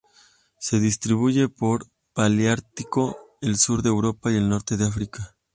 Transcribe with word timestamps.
Se 0.57 0.79
distribuye 0.79 1.47
por 1.47 1.83
el 1.83 1.89
paleártico: 2.13 3.19
el 3.39 3.57
sur 3.57 3.83
de 3.83 3.89
Europa 3.89 4.31
y 4.31 4.35
el 4.37 4.49
norte 4.49 4.75
de 4.75 4.85
África. 4.87 5.37